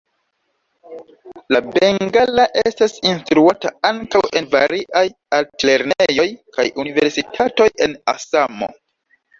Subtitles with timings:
[1.55, 5.07] La bengala estas instruata ankaŭ en variaj
[5.43, 8.75] altlernejoj kaj universitatoj en Asamo.